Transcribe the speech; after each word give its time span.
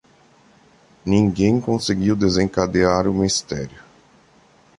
Ninguém 1.05 1.61
conseguiu 1.61 2.15
desencadear 2.15 3.07
o 3.07 3.13
mistério. 3.13 3.83